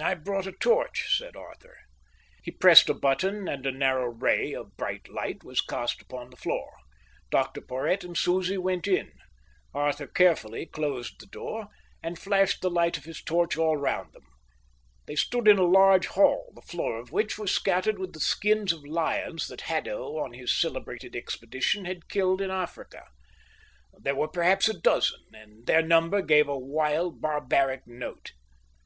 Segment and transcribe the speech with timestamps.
[0.00, 1.76] "I've brought a torch," said Arthur.
[2.42, 6.38] He pressed a button, and a narrow ray of bright light was cast upon the
[6.38, 6.72] floor.
[7.30, 9.12] Dr Porhoët and Susie went in.
[9.74, 11.68] Arthur carefully closed the door,
[12.02, 14.22] and flashed the light of his torch all round them.
[15.04, 18.72] They stood in a large hall, the floor of which was scattered with the skins
[18.72, 23.04] of lions that Haddo on his celebrated expedition had killed in Africa.
[23.92, 28.32] There were perhaps a dozen, and their number gave a wild, barbaric note.